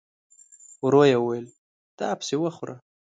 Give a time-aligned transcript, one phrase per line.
[0.85, 1.45] ورو يې وويل:
[1.99, 2.75] دا پسې وخوره!